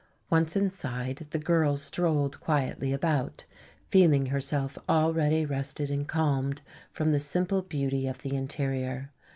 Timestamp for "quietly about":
2.39-3.43